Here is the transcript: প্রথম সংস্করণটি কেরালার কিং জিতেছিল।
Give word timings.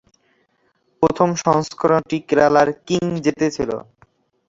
প্রথম 1.03 1.29
সংস্করণটি 1.43 2.17
কেরালার 2.27 2.69
কিং 2.87 3.03
জিতেছিল। 3.25 3.71